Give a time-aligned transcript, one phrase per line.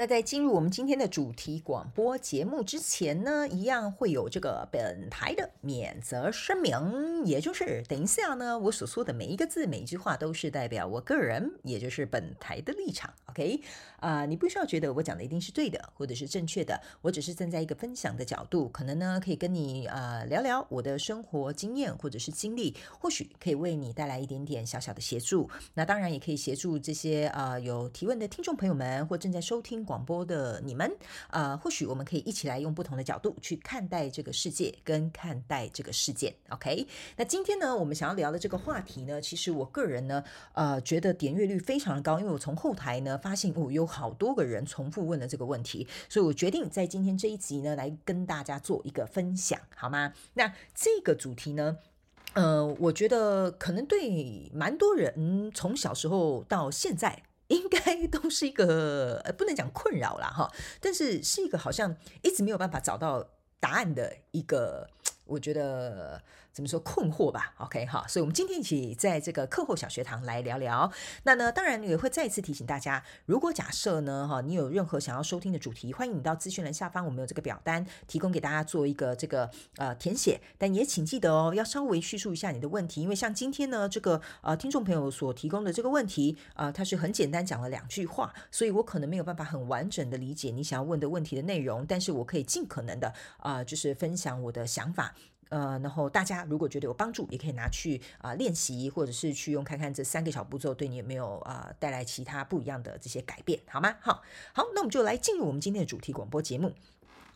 [0.00, 13.12] 那在进入我们今天的主题广播节目之前呢，一样会有这个本台的免责声明，也就是等一下呢，我所说的每一个字、每一句话都是代表我个人，也就是本台的立场。
[13.26, 13.60] OK，
[13.98, 25.50] 啊，你不需要觉得我讲的一定是对的，或者是正确的，我只是站在一个分享的角度，可能呢可以跟你啊聊聊我的生活经验或者是经历，或许可以为你带来一点点小小的协助。
[25.74, 29.86] 那当然也可以协助这些啊有提问的听众朋友们，或正在收听。
[29.90, 30.88] 广播的你们，
[31.30, 36.32] 呃，或许我们可以一起来用不同的角度去看待这个世界，跟看待这个事件。
[36.50, 50.12] OK，那今天呢，我们想要聊的这个话题呢，其实我个人呢，呃，觉得点阅率非常的高，因为我从后台呢发现，哦，有好多个人重复问了这个问题，所以我决定在今天这一集呢，来跟大家做一个分享，好吗？
[50.34, 51.78] 那这个主题呢，
[52.34, 57.24] 呃，我觉得可能对蛮多人从小时候到现在。
[57.50, 63.28] 应该 都是一个呃，不能讲困扰了，哈，但是是一个好像一直没有办法找到
[63.60, 64.88] 答案的一个，
[65.26, 66.20] 我觉得。
[66.52, 70.90] 怎么说困惑吧？OK 哈，所以我们今天一起在这个课后小学堂来聊聊。
[71.22, 80.40] 那呢，当然也会再次提醒大家，如果假设呢，哈，你有任何想要收听的主题，欢迎你到资讯栏下方，我们有这个表单提供给大家做一个这个呃填写。
[80.58, 95.14] 但也请记得哦，要稍微叙述一下你的问题，因为像今天呢，这个呃听众朋友所提供的这个问题啊，它是很简单讲了两句话，所以我可能没有办法很完整的理解你想要问的问题的内容，但是我可以尽可能的啊，就是分享我的想法。
[95.50, 103.94] 呃，然后大家如果觉得有帮助，也可以拿去啊练习，或者是去用看看这三个小步骤对你有没有啊带来其他不一样的这些改变，好吗？
[104.00, 104.22] 好，
[104.54, 106.72] 好，那我们就来进入我们今天的主题广播节目。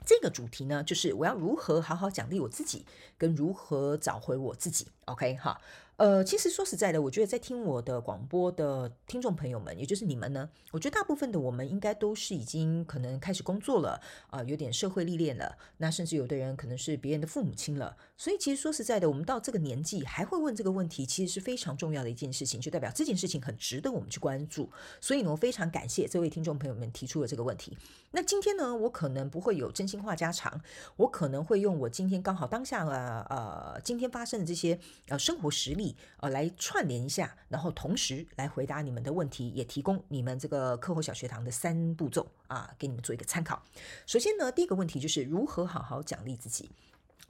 [0.07, 2.85] 这个主题呢，就是我要如何好好奖励我自己，
[3.17, 4.87] 跟如何找回我自己。
[5.07, 5.61] OK，哈。
[5.97, 17.97] 呃，其实说实在的，我觉得在听我的广播的听众朋友们，也就是你们呢，我觉得大部分的我们应该都是已经可能开始工作了，啊，有点社会历练了，那甚至有的人可能是别人的父母亲了。
[18.17, 24.71] 所以其实说实在的，我们到这个年纪还会问这个问题，其实是非常重要的一件事情，就代表这件事情很值得我们去关注。
[25.01, 27.77] 所以呢，我非常感谢这位听众朋友们提出了这个问题。
[28.13, 30.61] 那今天呢，我可能不会有真心话家常，
[30.97, 35.97] 我可能会用我今天刚好当下呃呃今天发生的这些呃生活实例。
[36.19, 43.63] 呃，来串联一下，然后同时来回答你们的问题，也提供你们这个课后小学堂的三步骤啊，给你们做一个参考。
[44.07, 46.71] 首先呢，第一个问题就是如何好好奖励自己。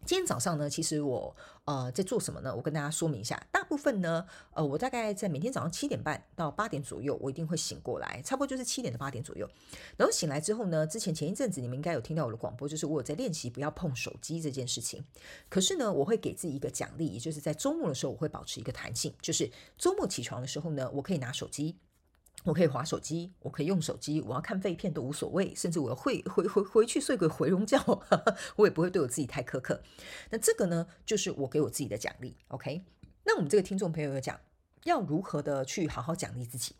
[0.06, 1.34] 今天早上呢，其实我
[1.64, 2.54] 呃在做什么呢？
[2.54, 3.42] 我跟大家说明一下。
[3.50, 9.48] 大部分呢，呃，我大概在每天早上七点半到八点左右，我一定会醒过来，差不多就是七点到八点左右。
[9.96, 15.02] 然后醒来之后呢，之前前一阵子你们应该有听到我的广播，就是我有在练习不要碰手机这件事情。
[15.48, 21.78] 可是呢，我会给自己一个奖励，也就是在周末的时候，我会保持一个弹性，就是周末起床的时候呢，我可以拿手机。
[22.44, 27.78] 我可以划手机，我可以用手机，我要看废片都无所谓，甚至我要回回回回去睡个回笼觉，
[28.56, 29.82] 我也不会对我自己太苛刻。
[30.30, 32.36] 那这个呢，就是我给我自己的奖励。
[32.48, 32.84] OK，
[33.24, 34.38] 那我们这个听众朋友有讲，
[34.84, 36.76] 要如何的去好好奖励自己？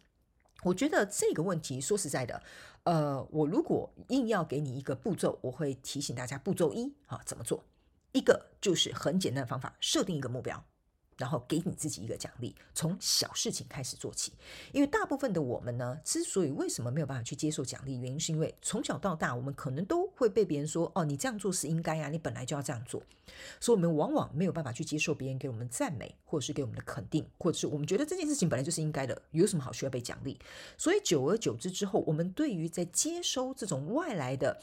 [0.64, 2.42] 我觉得这个问题说实在的，
[2.84, 7.64] 呃，我如果硬要给你一个步骤，我会提醒大家步骤一啊怎么做？
[8.12, 10.64] 一个就是很简单的方法，设定一个目标。
[11.16, 14.32] 然后给你自己一个奖励，从小事情开始做起。
[14.72, 23.02] 因为大部分的我们呢，之所以为什么没有办法去接受奖励，原因是因为从小到大，我们可能都会被别人说：“哦，你这样做是应该啊，你本来就要这样做。”
[23.60, 30.38] 所以，我们往往没有办法去接受别人给我们赞美，或者是给我们的肯定，或者是我们觉得这件事情本来就是应该的，有什么好需要被奖励？
[30.76, 34.60] 所以，久而久之之后，我们对于在接收这种外来的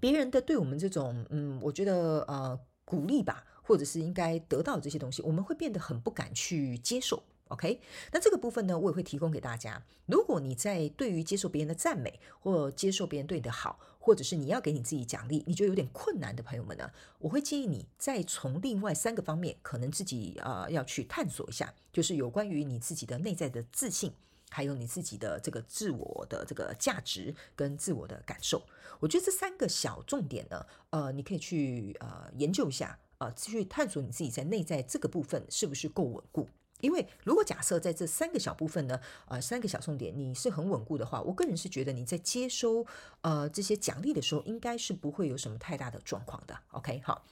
[0.00, 3.44] 别人的对我们这种，嗯，我觉得呃鼓励吧。
[3.68, 7.22] 或者是应该得到这些东西，我们会变得很不敢去接受。
[7.48, 7.80] OK，
[8.12, 9.82] 那这个部分呢，我也会提供给大家。
[10.06, 24.12] 如果你在对于接受别人的赞美，或接受别人对你的好，或者是你要给你自己奖励，你觉得有点困难的朋友们呢，我会建议你再从另外三个方面，可能自己呃要去探索一下，就是有关于你自己的内在的自信，
[24.48, 28.62] 还有你自己的这个自我的这个价值跟自我的感受。
[29.00, 32.98] 我觉得这三个小重点呢，呃，你可以去呃研究一下。
[33.18, 36.48] 啊，去探索你自己在内在这个部分是不是够稳固？
[36.80, 42.86] 因为如果假设在这三个小部分呢，呃，三个小重点你是很稳固的话，我个人是觉得你在接收
[43.22, 46.56] 呃这些奖励的时候，应该是不会有什么太大的状况的。
[46.70, 47.24] OK，好。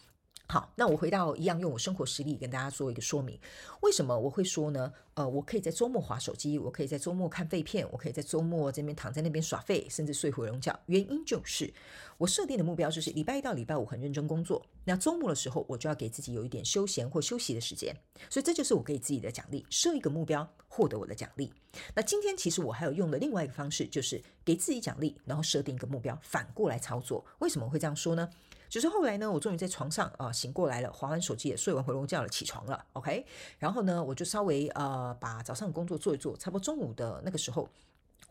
[0.48, 3.36] 好，那我回到一样用我生活实例跟大家做一个说明，
[3.82, 4.92] 为什么我会说呢？
[5.14, 10.78] 呃，我可以在周末划手机，我可以在周末看废片，我可以在周末这边躺在那边耍废，甚至睡回笼觉。
[10.86, 11.72] 原因就是
[12.16, 17.96] 我设定的目标就是礼拜一到礼拜五很认真工作，那周末的时候我就要给自己有一点休闲或休息的时间，
[18.30, 21.52] 所以这就是我给自己的奖励，设一个目标，获得我的奖励。
[21.94, 27.24] 那今天其实我还有用的另外一个方式，就是给自己奖励，然后设定一个目标，反过来操作。
[27.38, 28.28] 为什么会这样说呢？
[28.68, 33.24] 就是后来呢，我终于在床上啊醒过来了，划完手机也睡完回笼觉了，起床了，OK。
[33.58, 37.68] 然后呢，我就稍微呃把早上的工作做一做，差不多中午的那个时候，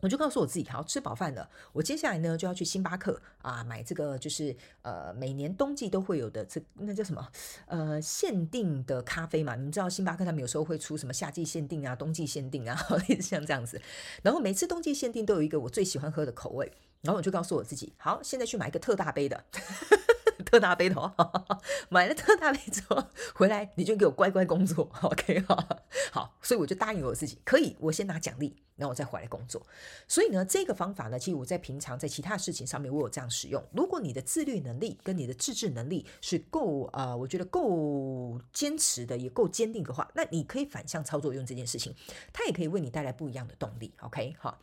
[0.00, 7.26] 我就告诉我自己，好吃饱饭了，我接下来呢就要去星巴克啊买这个就是呃每年冬季都会有的这那叫什么
[7.66, 9.54] 呃限定的咖啡嘛？
[9.54, 12.78] 你们知道星巴克他们有时候会出什么夏季限定啊、冬季限定啊，
[13.08, 13.80] 类似像这样子。
[14.22, 19.44] 然后每次冬季限定都有一个我最喜欢喝的口味，然后我就告诉我自己，好，现在去买一个特大杯的。
[20.44, 21.10] 特大杯头，
[21.88, 23.04] 买了特大杯之后
[23.34, 25.68] 回来，你就给我乖乖工作， OK 哈？
[26.12, 29.66] 好，所以我就答应我自己，可以，我先拿奖励，然后我再回来工作。
[30.06, 33.62] 所以呢，这个方法呢，其实我在平常在其他事情上面，我有这样使用。
[33.72, 41.94] 如果你的自律能力跟你的自制能力是够啊，我觉得够坚持的，也够坚定的话，那你可以反向操作用这件事情，
[42.32, 44.58] 它也可以为你带来不一样的动力，OK 好。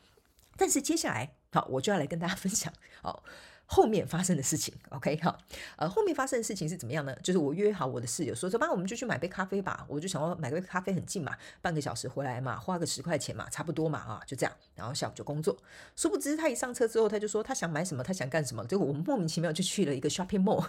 [0.55, 2.71] 但是接下来，好，我就要来跟大家分享，
[3.01, 3.23] 好。
[3.65, 5.35] 后面发生的事情，OK 哈，
[5.77, 7.15] 呃，后面发生的事情是怎么样呢？
[7.23, 9.85] 就是我约好我的室友说说，吧，我们就去买杯咖啡吧。
[9.87, 14.53] 我就想要买杯咖啡很近嘛，半个小时回来嘛，花个十块钱嘛，差不多嘛啊，就这样。
[14.75, 15.57] 然后下午就工作。
[15.95, 18.63] 殊不知他一上车之后，他就说他想买什么，他想干什么。
[18.65, 20.65] 结果我们莫名其妙就去了一个 shopping mall。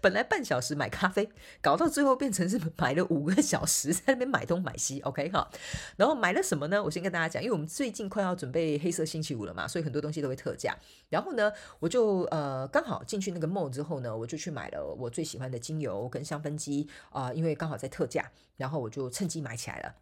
[0.00, 1.28] 本来半小时买咖啡，
[1.60, 5.50] 搞到最后变成是买了五个小时，在那边买东买西，OK 哈。
[5.96, 6.82] 然后买了什么呢？
[6.82, 10.76] 我先跟大家讲，因为我们最近快要准备黑色星期五了嘛，所以很多东西都会特价。
[11.08, 19.94] 然后呢，我就呃刚好进去那个 mall 之后呢，我就去买了我最喜欢的精油跟香氛机啊，因为刚好在特价，然后我就趁机买起来了。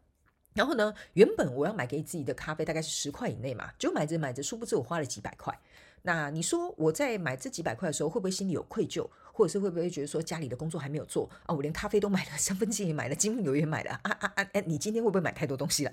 [0.55, 5.55] 然后呢，原本我要买给自己的咖啡大概是十块以内嘛，就买着买着，殊不知我花了几百块。
[6.03, 9.07] 那你说我在买这几百块的时候，会不会心里有愧疚，
[9.37, 11.55] 或者是会不会觉得说家里的工作还没有做啊？
[11.55, 14.49] 我连咖啡都买了， 香氛机也买了，精油也买了啊啊啊！
[14.55, 15.93] 哎，你今天会不会买太多东西了？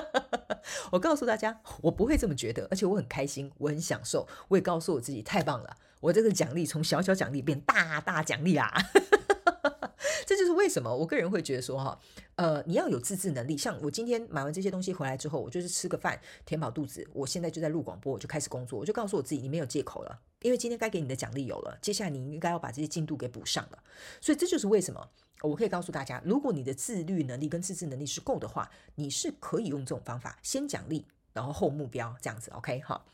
[0.90, 8.72] 我告诉大家，我不会这么觉得，而且我很开心，我很享受，我也告诉我自己太棒了，我这个奖励从小小奖励变大大奖励啊！
[10.24, 11.98] 这就是为什么我个人会觉得说哈，
[12.34, 13.56] 呃，你要有自制能力。
[13.56, 17.06] 像我今天买完这些东西回来之后，我就是吃个饭，填饱肚子。
[17.12, 18.76] 我现在就在录广播，我就开始工作。
[18.78, 23.82] 我就告诉我自己，你没有借口了，因为今天该给你的奖励有了，接下来你应该要把这些进度给补上了。
[24.20, 25.10] 所以这就是为什么
[25.42, 32.48] 我可以告诉大家，如果你的自律能力跟自制能力是够的话，你是可以用这种方法，先奖励，然后后目标这样子。
[32.52, 33.04] OK，好。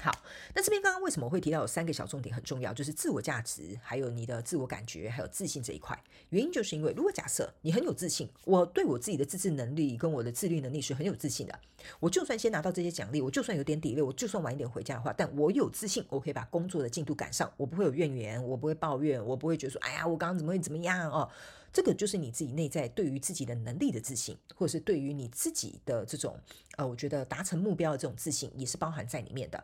[0.00, 0.12] 好，
[0.54, 5.98] 那这边刚刚为什么会提到有三个小重点很重要，就是自我价值，还有你的自我感觉，还有自信这一块。
[6.30, 11.58] 原因就是因为，如果假设你很有自信，我对我自己的自制能力跟我的自律能力是很有自信的，
[11.98, 21.28] 我就算先拿到这些奖励，我就算有点底累，我就算晚一点回家的话，但我有自信，我可以把工作的进度赶上，我不会有怨言，我不会抱怨，我不会觉得说，哎呀，我刚刚怎么会怎么样哦。
[21.72, 26.38] 这个就是你自己内在对于自己的能力的自信，或者是对于你自己的这种
[26.76, 29.62] 呃，我觉得达成目标的这种自信，也是包含在里面的。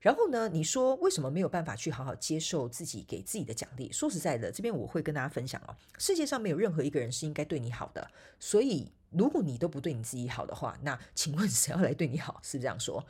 [0.00, 3.90] 然后呢，你说为什么没有办法去好好接受自己给自己的奖励？
[3.90, 12.40] 说实在的，这边我会跟大家分享哦，世界上没有任何一个人是应该对你好的，所以如果你都不对你自己好的话，那请问谁要来对你好？
[12.44, 13.04] 是这样说？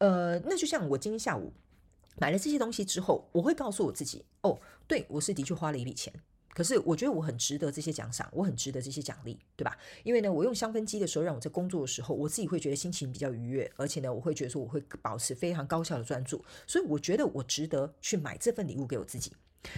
[0.00, 1.50] 呃，那就像我今天下午
[2.18, 6.12] 买了这些东西之后，我会告诉我自己，哦，对我是的确花了一笔钱。
[6.58, 9.78] 可是我觉得我很值得这些奖赏，我很值得这些奖励，对吧？
[10.02, 19.32] 因为呢，我用香氛机的时候，让我在工作的时候，我自己会觉得心情比较愉悦，而且呢，我会觉得说我会保持非常高效的专注，所以我觉得我值得去买这份礼物给我自己。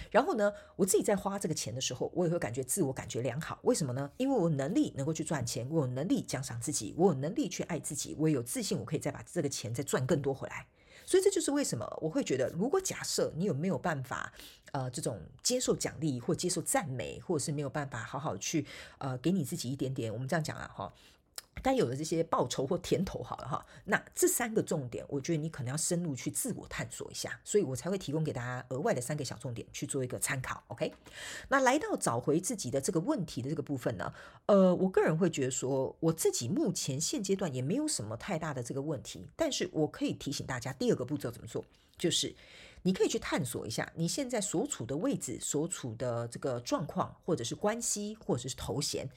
[0.09, 3.59] 然后呢，我自己在花这个钱的时候，我也会感觉自我感觉良好。
[3.61, 4.09] 为什么呢？
[4.17, 10.65] 因为我能力能够去赚钱，我有能力奖赏自己，我有能力去爱自己，我也有自信，我可以再把这个钱再赚更多回来。
[11.03, 14.31] 所以这就是为什么我会觉得，如果假设你有没有办法，
[14.71, 18.65] 呃，这种接受奖励或接受赞美，或者是没有办法好好去，
[18.97, 20.93] 呃，给你自己一点点，我们这样讲啊，哈。
[21.61, 23.63] 该有的这些报酬或甜头，好了哈。
[23.85, 30.63] 那这三个重点，我觉得你可能要深入去自我探索一下，所以我才会提供给大家额外的三个小重点去做一个参考。
[30.69, 30.91] OK，
[31.49, 34.11] 那来到找回自己的这个问题的这个部分呢，
[34.47, 41.63] 呃，我个人会觉得说，我自己目前现阶段也没有什么太大的这个问题，但是我可以提醒大家，第二个步骤怎么做，
[41.97, 42.33] 就是
[42.83, 49.07] 你可以去探索一下你现在所处的位置、所处的这个状况，或者是关系，或者是头衔。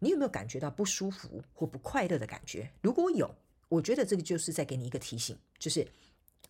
[0.00, 2.70] 你有没有感觉到不舒服或不快乐的感觉？
[2.82, 3.34] 如果有，
[3.68, 5.86] 我觉得这个就是在给你一个提醒，就是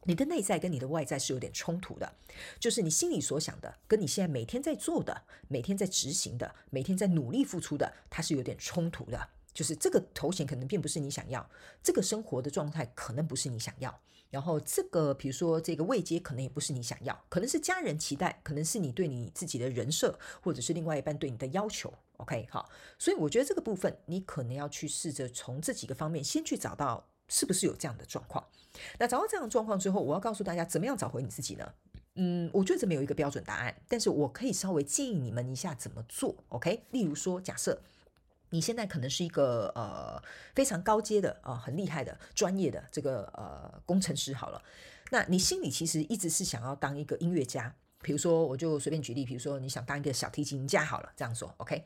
[0.03, 2.15] 你的内在跟你的外在是有点冲突的，
[2.59, 9.29] 就是你心里所想的，跟你现在每天在做的、每天在执行的、每天在努力付出的，它是有点冲突的。
[9.53, 11.49] 就是这个头衔可能并不是你想要，
[11.81, 14.01] 这个生活的状态可能不是你想要，
[14.35, 21.95] 然后这个比如说这个位阶可能也不是你想要，可能是家人期待，可能是你对你自己的人设，或者是另外一半对你的要求。
[22.17, 28.45] OK，好，所以我觉得这个部分你可能要去试着从这几个方面先去找到是不是有这样的状况。
[28.99, 31.73] 那找到这样的状况之后，我要告诉大家怎么样找回你自己呢？
[32.17, 36.35] 嗯，我觉得这没有一个标准答案，但是我可以稍微建议你们一下怎么做。
[36.49, 37.81] OK，例如说，假设。
[38.55, 40.23] 你现在可能是一个呃
[40.55, 44.63] 非常高阶的啊很厉害的专业的这个呃工程师好了，
[45.11, 51.83] 那你心里其实一直是想要当一个音乐家，比如说我就随便举例，比如说你想当一个小提琴家好了，这样说 OK，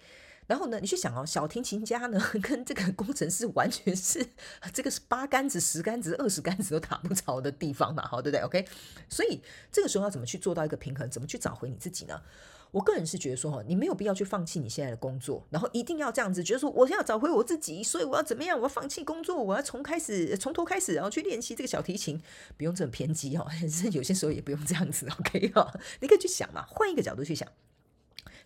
[0.48, 4.26] 然后呢你去想哦，小提琴家呢跟这个工程师完全是
[4.72, 8.66] 这个是八竿子十竿子二十竿子都打不着的地方嘛，好对不对 OK，
[9.08, 9.40] 所以
[9.70, 12.20] 这个时候要怎么去做到一个平衡，怎么去找回你自己呢？
[12.70, 18.58] 我个人是觉得说哈，你没有必要去放弃你现在的工作，然后一定要这样子觉得说，我要找回我自己，所以我要怎么样？
[18.58, 22.20] 我要放弃工作，我要从开始从头开始，然后去练习这个小提琴，
[22.58, 23.46] 不用这么偏激哦，
[23.92, 27.48] 有些时候也不用这样子，OK 哈，你可以去想嘛，换一个角度去想。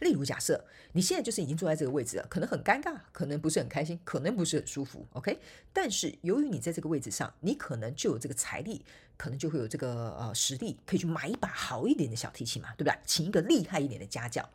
[0.02, 5.38] 例如，假设你现在就是已经坐在这个位置了，可能很尴尬，可能不是很开心，可能不是很舒服，OK？
[5.72, 8.84] 但是由于你在这个位置上，你可能就有这个财力。
[9.14, 12.98] 可能就会有这个呃实力，可以去买一把好一点的小提琴嘛，对不对？
[13.04, 14.48] 请一个厉害一点的家教。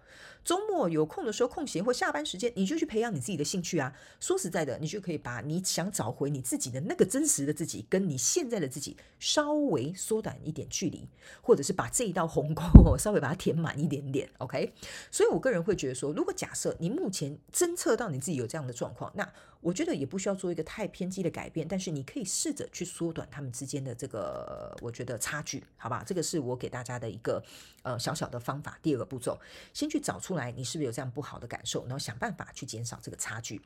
[0.48, 3.94] 周末有空的时候，空闲或下班时间，你就去培养你自己的兴趣啊。
[4.22, 11.10] 说实在的，你就可以把你想找回你自己的那个真实的自己，跟你现在的自己稍微缩短一点距离，
[11.42, 12.64] 或者是把这一道鸿沟
[12.98, 14.30] 稍微把它填满一点点。
[14.38, 14.72] OK，
[15.12, 26.06] 所以我个人会觉得说，如果假设你目前侦测到你自己有这样的状况，那我觉得也不需要做一个太偏激的改变，但是你可以试着去缩短他们之间的这个，我觉得差距，好吧？
[26.08, 27.44] 这个是我给大家的一个
[27.82, 28.80] 呃小小的方法。
[28.82, 29.38] 第二个步骤，
[29.74, 33.62] 先去找出来你是不是有这样不好的感受，然后想办法去减少这个差距。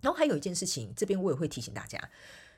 [0.00, 2.10] 然后还有一件事情，这边我也会提醒大家，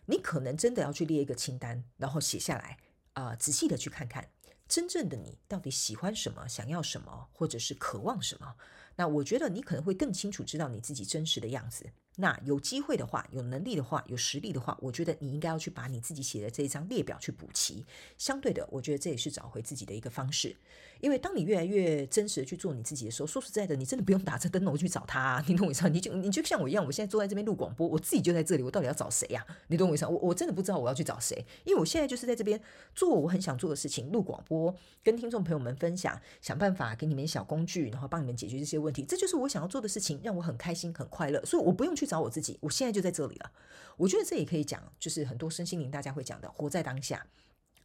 [0.06, 2.78] 你可能真的要去列一个清单，然后写下来
[3.12, 4.28] 啊，仔细的去看看
[4.66, 8.56] 真正的你到底喜欢什么，想要什么，或者是渴望什么。
[8.96, 11.86] 那我觉得你可能会更清楚知道你自己真实的样子。
[12.20, 17.86] 那有机会的话，有能力的话，有实力的话，我觉得你应该要去把你自己写的这一张列表去补齐。
[18.16, 20.56] 相对的，我觉得这也是找回自己的一个方式。
[21.00, 25.40] 因为当你越来越真实的去做你自己的时候，说实在的，你真的不用打着灯笼去找他。
[25.46, 25.88] 你懂我意思？
[25.88, 29.46] 你就你就像我一样，我现在坐在这边录广播，我自己就在这里，我到底要找谁呀？
[29.68, 30.04] 你懂我意思？
[30.06, 32.60] 我我真的不知道我要去找谁，因为我现在就是在这边
[32.96, 39.04] 做我很想做的事情，录广播，跟听众朋友们分享，想办法给你们小工具，然后帮你们解决这些问题。
[39.04, 43.52] 这就是我想要做的事情，让我很开心、很快乐，所以我不用去找我自己，我现在就在这里了。
[43.98, 47.26] 我觉得这也可以讲，就是很多身心灵大家会讲的，活在当下，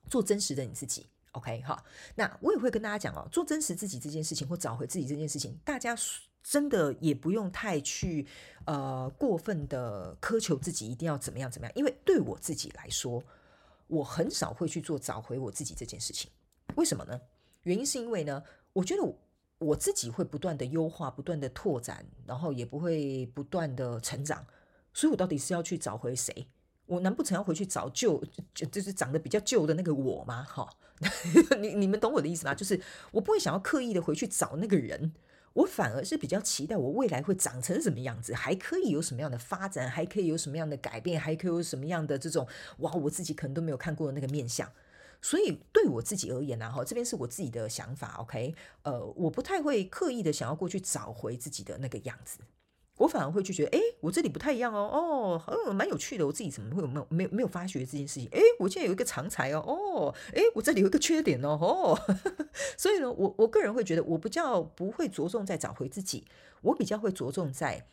[0.10, 1.06] 做真实的你自己。
[1.34, 1.84] OK 哈，
[2.16, 5.96] 那我也会跟大家讲哦，做真实自己这件事情或找回自己这件事情，大家
[6.44, 8.28] 真的也不用太去
[8.66, 13.24] 呃过分的苛求自己一定要怎么样怎么样，因为对我自己来说，
[13.88, 16.30] 我很少会去做找回我自己这件事情。
[16.76, 17.20] 为什么呢？
[17.64, 19.18] 原因是因为呢，我觉得我
[19.60, 24.46] 我自己会不断的优化，不断的拓展，然后也不会不断的成长，
[24.94, 26.48] 所以我到底是要去找回谁？
[26.86, 28.22] 我难不成要回去找旧，
[28.54, 30.44] 就就是长得比较旧的那个我吗？
[30.44, 30.70] 哈，
[31.62, 32.54] 你你们懂我的意思吗？
[32.54, 32.80] 就是
[33.12, 35.14] 我不会想要刻意的回去找那个人，
[35.54, 42.46] 我反而是比较期待我未来会长成什么样子，还可以有什么样的发展，还可以有什么样的改变，还可以有什么样的这种
[42.80, 44.70] 哇，我自己可能都没有看过的那个面相。
[45.24, 52.40] 所以对我自己而言呢，哈，这边是我自己的想法，OK，呃，我不太会刻意的想要过去找回自己的那个样子。
[52.98, 56.28] 我反而会去觉得，哎，我这里不太一样哦，哦，嗯，蛮有趣的。
[56.28, 58.28] 我自己怎么会有没有没有没有发觉这件事情？
[58.34, 62.00] 哎，我现在有一个长才哦，哦，哎，我这里有一个缺点哦，哦，
[62.78, 66.26] 所以呢，我我个人会觉得，我比较不会着重在找回自己，
[66.62, 67.88] 我比较会着重在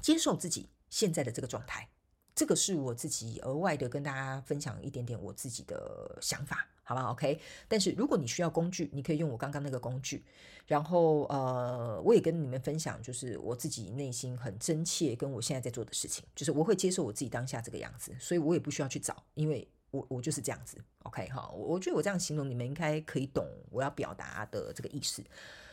[0.00, 1.90] 接受自己现在的这个状态。
[2.34, 7.40] 这个是我自己额外的跟大家分享一点点我自己的想法，好吧？OK。
[7.68, 10.24] 但是如果你需要工具，你可以用我刚刚那个工具。
[10.64, 20.78] 然后呃，我也跟你们分享，就是我自己内心很真切，跟我现在在做的事情，就是我会接受我自己当下这个样子，所以我也不需要去找，因为我我就是这样子。
[21.02, 25.22] OK 哈，我我觉得我这样形容，你们应该可以懂我要表达的这个意思。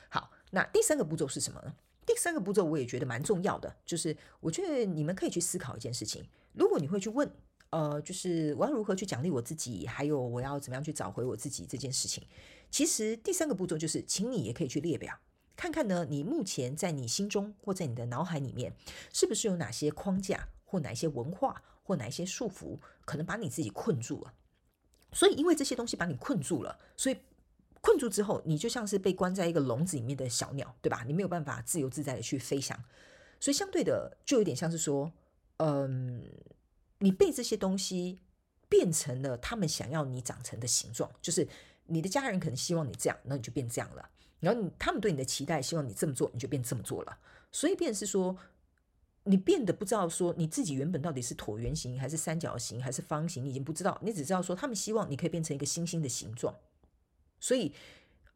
[0.09, 1.73] 好，那第三个步骤是什么呢？
[2.05, 6.25] 第三个步骤我也觉得蛮重要的，就是我觉得你们可以去思考一件事情。
[6.53, 7.31] 如果你会去问，
[7.71, 12.23] 呃，就是我要如何去奖励我自己，还有我要怎么样去找回我自己这件事情，
[12.71, 15.19] 其实第三个步骤就是，请你也可以去列表，
[15.55, 18.73] 看看呢，你目前在你心中或在你的脑海里面，
[19.13, 24.33] 是不是有哪些框架或哪一些文化或哪一些束缚，可能把你自己困住了。
[25.11, 27.17] 所以因为这些东西把你困住了，所以
[27.81, 31.03] 困住之后，你就像是被关在一个笼子里面的小鸟，对吧？
[31.05, 32.77] 你没有办法自由自在的去飞翔。
[33.39, 35.11] 所以相对的，就有点像是说，
[35.59, 36.23] 嗯，
[36.97, 38.19] 你被这些东西
[38.67, 41.47] 变成了他们想要你长成的形状，就是
[41.85, 44.09] 你的家人可能希望你这样，那你就变这样了。
[44.39, 47.17] 然后他们对你的期待，希望你这么做，你就变这么做了。
[47.51, 48.37] 所以变是说，
[49.23, 56.55] 你变得不知道说你自己原本到底是椭圆形还是三角形还是方形，你已经不知道，你只知道说他们希望你可以变成一个星星的形状。
[57.39, 57.73] 所以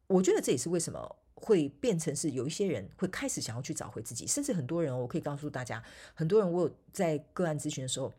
[0.07, 8.13] 我觉得这也是为什么会变成是有一些人会开始想要去找回自己，甚至很多人，我可以告诉大家，很多人我有在个案咨询的时候，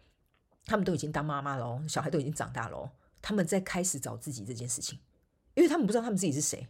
[0.66, 2.92] 他们都已经当妈妈了，小孩都已经长大了，
[3.22, 4.98] 他们在开始找自己这件事情，
[5.54, 6.66] 因为他们不知道他们自己是谁。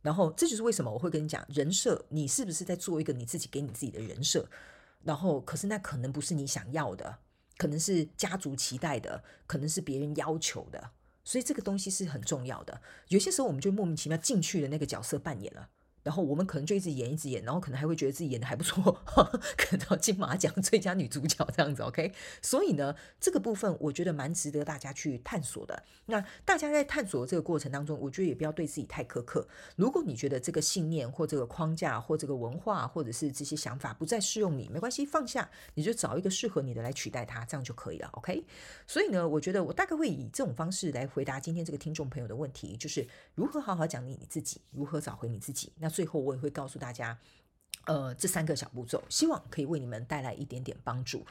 [0.00, 4.48] 然后这就是为什么我会跟你讲人设，你是不是在做一个你自己给你自己的人设？
[5.02, 7.18] 然后可是那可能不是你想要的，
[7.56, 10.92] 可能是家族期待的，可能是别人要求的，
[11.24, 12.80] 所以这个东西是很重要的。
[13.08, 15.68] 有些时候我们就莫名其妙进去了那个角色扮演了。
[16.08, 18.98] 然后我们可能就一直演一直演，然后可能还会觉得自己演的还不错，
[19.58, 22.14] 可能金马奖最佳女主角这样子，OK？
[22.40, 25.84] 所以呢，这个部分我觉得蛮值得大家去探索的。
[26.06, 29.46] 那大家在探索这个过程当中，我觉得也不要对自己太苛刻。
[29.76, 38.46] 如果你觉得这个信念或这个框架或这个文化或者是这些想法不再适用你，没关系，放下，你就找一个适合你的来取代它，这样就可以了，OK？
[38.86, 45.70] 所以呢，我觉得我大概会以这种方式来回答今天这个听众朋友的问题，就是如何好好讲你你自己，如何找回你自己。
[45.80, 47.18] 那最后我也会告诉大家，
[47.86, 51.26] 呃，这三个小步骤，希望可以为你们带来一点点帮助。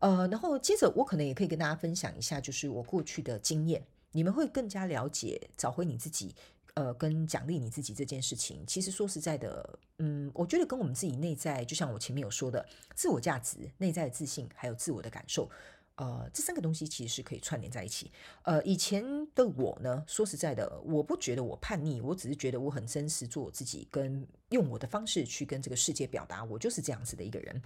[0.00, 3.82] 呃，然后接着我可能也可以跟大家分享一下，就是我过去的经验，
[4.12, 6.34] 你们会更加了解找回你自己，
[6.74, 8.62] 呃，跟奖励你自己这件事情。
[8.66, 12.62] 其实说实在的，嗯，我觉得跟我们自己内在，就像我前面有说的，
[12.94, 15.48] 自我价值、内在的自信，还有自我的感受。
[15.96, 18.10] 呃，这三个东西其实是可以串联在一起。
[18.42, 27.62] 呃，以前的我呢，说实在的，我不觉得我叛逆，我只是觉得我很真实，做我自己，跟用我的方式去跟这个世界表达，我就是这样子的一个人。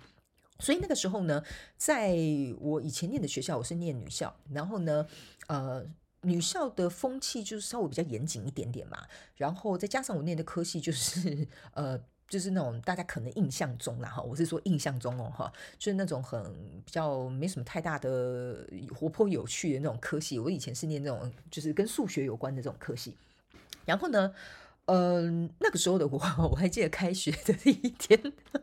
[0.59, 1.43] 所以那个时候呢，
[1.77, 2.17] 在
[2.59, 5.07] 我以前念的学校，我是念女校，然后呢，
[5.47, 5.87] 呃，
[6.23, 11.99] 女校的风气就是稍微比较严谨一点点嘛，然后再加上我念的科系就是呃。
[12.29, 16.43] 就是那种大家可能印象中啦哈，我是说印象中哦哈，就是那种很
[16.85, 20.39] 比较没什么太大的活泼有趣的那种科系。
[20.39, 23.17] 我以前是念那种就是跟数学有关的这种科系，
[23.85, 24.33] 然后呢。
[24.91, 26.19] 嗯，那个时候的我，
[26.51, 28.19] 我还记得开学的第一天，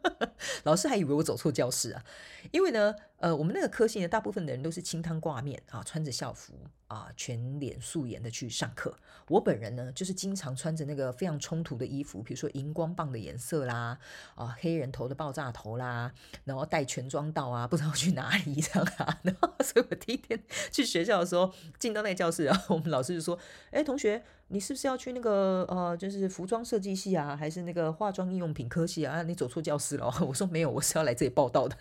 [0.66, 2.04] 老师还以为我走错教室啊。
[2.50, 2.96] 因为呢，
[3.26, 6.54] 呃，我们那个科系呢，大部分的人都是清汤挂面啊，穿着校服
[6.86, 8.96] 啊，全脸素颜的去上课。
[9.30, 13.98] 我本人呢，就是经常穿着那个非常冲突的衣服，比如说荧光棒的颜色啦，
[14.36, 19.20] 啊，黑人头的爆炸头啦，然后带全妆到啊，不知道去哪里 这样啊。
[19.24, 20.40] 然后， 所以我第一天
[20.72, 23.40] 去学校的时候，进到那个教室，然后我们老师就说
[23.72, 29.24] ：“哎，同学。”你是不是要去那个呃，就是服装设计系啊，还是那个化妆应用品科系啊？
[29.24, 30.06] 你走错教室了。
[30.22, 31.76] 我说没有，我是要来这里报道的。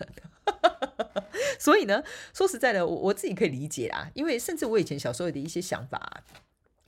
[1.59, 2.03] 所以呢，
[2.33, 6.23] 说实在的，我我自己可以理解啊，因为甚至我以前小时候的一些想法，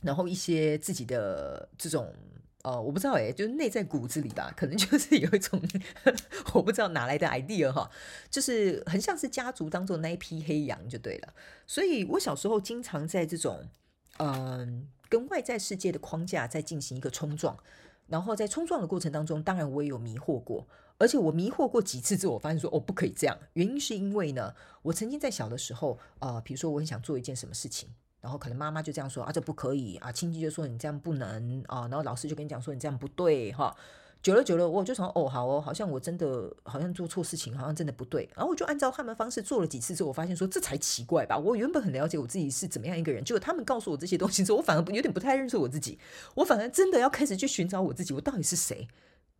[0.04, 2.14] 然后一些自己的这种
[2.64, 5.62] 呃，我不知道哎，就是内在骨子里吧，可能就是有一种
[6.54, 7.90] 我不知道哪来的 idea 哈，
[8.30, 11.34] 就是很像是家族当中那一批黑羊就对了。
[11.66, 13.68] 所以我小时候经常在这种
[14.18, 14.90] 嗯。
[15.10, 17.58] 跟外在世界的框架在进行一个冲撞，
[18.08, 27.90] 然后在冲撞的过程当中，当然我也有迷惑过，而且我迷惑过几次之后，我发现说哦不可以这样，原因是因为呢，我曾经在小的时候，呃，比如说我很想做一件什么事情，
[28.22, 33.76] 然后可能妈妈就这样说啊，这不可以啊，亲戚就说你这样不能啊，然后老师就跟你讲说你这样不对哈。
[34.20, 38.28] 久了久了，我就想哦，好哦，好像我真的好像做错事情，好像真的不对。
[38.36, 41.38] 然后我就按照他们方式做了几次之后，我发现说这才奇怪吧。
[41.38, 46.00] 我原本很了解我自己是怎么样一个人，结果他们告诉我这些东西之后，我反而有点不太认识我自己。
[46.34, 48.88] 我反而真的要开始去寻找我自己，我到底是谁？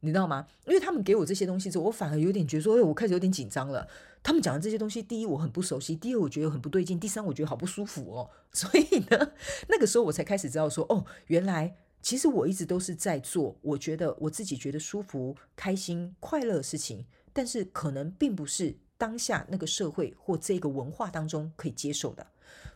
[0.02, 0.48] 你知道吗？
[0.66, 3.88] 因为他们给我这些东西之后，我反而有点觉得说，哎，我开始有点紧张了。
[4.22, 8.30] 他们讲的这些东西，第一我很不熟悉，第二我觉得很不对劲，第三我觉得好不舒服哦。
[8.52, 9.32] 所以呢，
[9.70, 11.76] 那个时候我才开始知道说，哦，原来。
[12.00, 22.26] 其实我一直都是在做，我觉得我自己觉得舒服、开心、快乐的事情，但是可能并不是当下那个社会或这个文化当中可以接受的。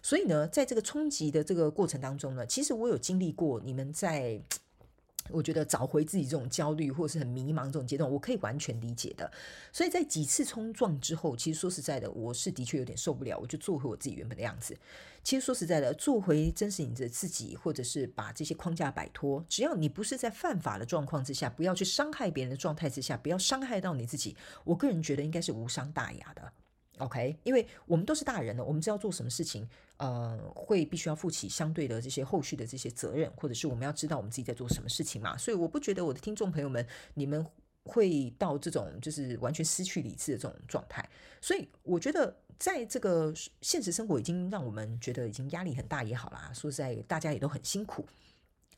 [0.01, 4.41] 所以呢，在这个冲击的这个过程当中呢，其实我有经历过你们在。
[5.29, 9.31] 我觉得找回自己这种焦虑或是很迷茫这种阶段，我可以完全理解的。
[9.71, 14.77] 所以在几次冲撞之后，其实说实在的，我是的确有点受不了，我就做回我自己原本的样子。
[15.23, 26.51] 其实说实在的，做回真实你的自己，或者是把这些框架摆脱，只要你不是在犯法的状况之下，不要去伤害别人的状态之下，不要伤害到你自己，我个人觉得应该是无伤大雅的。
[26.97, 35.36] OK，因为我们都是大人了，我们知道做什么事情，呃，会必须要负起相对的这些后续的这些责任，或者是我们要知道我们自己在做什么事情嘛。
[35.38, 37.43] 所以我不觉得我的听众朋友们，你们
[37.86, 41.10] 会到这种就是完全失去理智的这种状态。
[41.41, 48.06] 所以我觉得，在这个现实生活已经让我们觉得已经压力很大也好啦，说实在，大家也都很辛苦。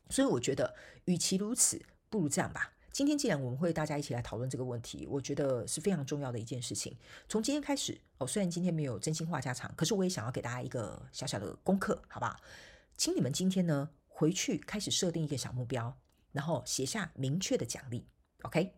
[0.08, 0.74] 所以我觉得，
[1.06, 2.73] 与其如此，不如这样吧。
[2.94, 6.96] 今天既然我们会大家一起来讨论这个问题，我觉得是非常重要的一件事情。
[7.28, 12.36] 从今天开始哦，虽然今天没有真心话家常，可是我也想要给大家一个小小的功课，好不好？
[12.96, 15.98] 请你们今天呢回去开始设定一个小目标，
[16.30, 18.06] 然后写下明确的奖励。
[18.42, 18.72] OK，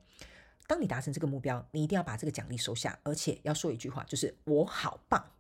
[0.67, 5.33] 当你达成这个目标，你一定要把这个奖励收下，而且要说一句话，就是我好棒。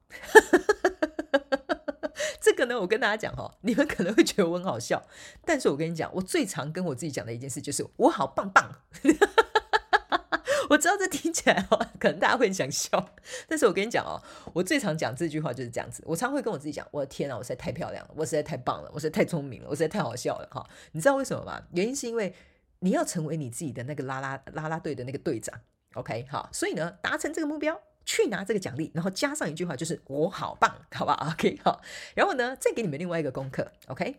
[2.57, 5.07] 这个呢，我跟大家讲哈， 你们可能会觉得我很好笑，
[5.45, 8.81] 但是我跟你讲，我最常跟我自己讲的一件事就是我好棒棒。
[10.71, 13.11] 我知道这听起来哦，可能大家会很想笑，
[13.47, 14.23] 但是我跟你讲哦，
[14.55, 16.03] 我最常讲这句话就是这样子。
[16.07, 20.67] 我常会跟我自己讲，我的天啊，我实在太漂亮了，我实在太棒了，我实在太聪明了，我实在太好笑了哈。
[20.93, 21.63] 你知道为什么吗？
[21.75, 22.35] 原因是因为
[22.79, 25.55] 你要成为你自己的那个拉拉拉拉队的那个队长
[25.93, 27.79] ，OK 好，所以呢，达成这个目标。
[28.07, 31.29] 去拿这个奖励，然后加上一句话，就是我好棒，好不好？
[31.35, 31.83] OK，好。
[32.15, 34.17] 然后呢，再给你们另外一个功课，OK，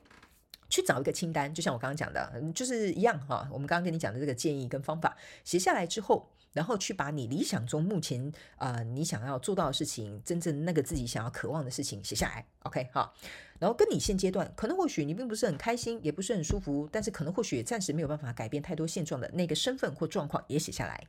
[0.69, 3.47] 去找一个清单，就像我刚刚讲的，就是一样哈。
[3.49, 13.13] 我们刚刚跟你讲的这个建议跟方法写下来之后，然后去把你理想中目前啊你想要做到的事情，真正那个自己想要渴望的事情写下来，OK，好。
[13.57, 21.07] 然后跟你现阶段可能或许你并不是很开心，也不是很舒服，但是可能或许暂时没有办法改变太多现状的那个身份或状况也写下来，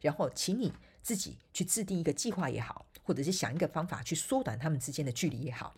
[0.00, 0.72] 然后请你。
[1.06, 5.72] 自己去制定一个计划也好，或者是想一个方法去缩短他们之间的距离也好，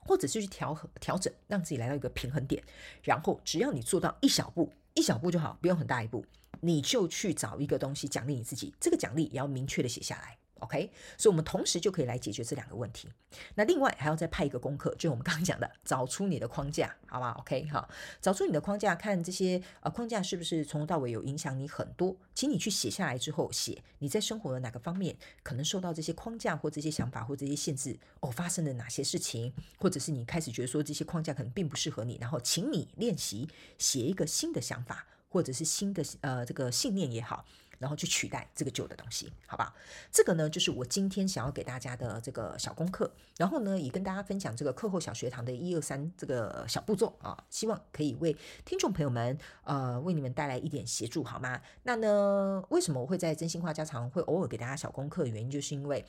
[0.00, 2.60] 或者是去调和调整，让自己来到一个平衡点。
[3.04, 6.26] 然后只要你做到一小步，一小步就好，不用很大一步，
[6.60, 8.74] 你就去找一个东西奖励你自己。
[8.80, 10.36] 这个奖励也要明确的写下来。
[10.64, 13.08] OK，所以，我们同时就可以来解决这两个问题。
[13.54, 17.88] 那另外还要再派一个功课，就是我们刚刚讲的，找出你的框架，好吧？OK，好，
[18.20, 33.48] 找出你的框架，看这些呃框架是不是从头到尾有影响你很多，请你去写下来之后，写你在生活的哪个方面可能受到这些框架或这些想法或这些限制哦，发生了哪些事情，或者是你开始觉得说这些框架可能并不适合你，然后请你练习
[33.78, 37.44] 写一个新的想法，或者是新的呃这个信念也好。
[37.78, 39.74] 然后去取代这个旧的东西，好吧？
[40.10, 43.12] 这个呢，就是我今天想要给大家的这个小功课。
[43.36, 51.60] 然后呢，也跟大家分享这个课后小学堂的一二三这个小步骤啊，希望可以为听众朋友们呃为你们带来一点协助，好吗？
[51.82, 55.26] 那呢，为什么我会在真心话家常会偶尔给大家小功课？
[55.26, 56.04] 原因就是因为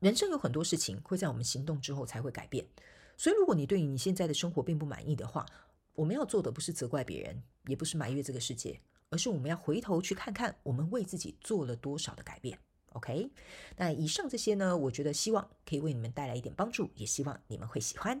[0.00, 2.66] 人生有很多事情会在我们行动之后才会改变。
[3.16, 5.44] 所以，如果你对你现在的生活并不满意的话，
[5.94, 8.80] 我们要做的不是责怪别人，也不是埋怨这个世界。
[9.10, 12.58] 而是我们要回头去看看，我们为自己做了多少的改变。
[12.92, 13.30] OK，
[13.76, 18.20] 那以上这些呢，我觉得希望可以为你们带来一点帮助，也希望你们会喜欢。